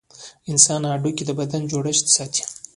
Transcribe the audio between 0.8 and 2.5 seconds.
هډوکي د بدن جوړښت ساتي.